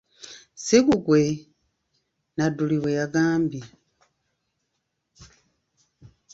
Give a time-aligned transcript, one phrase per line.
[0.59, 1.21] Ssi gugwe?
[2.35, 3.61] Nadduli bwe yagambye.